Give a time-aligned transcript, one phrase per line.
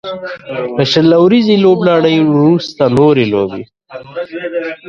[0.77, 3.63] له شل اوريزې لوبلړۍ وروسته نورې لوبې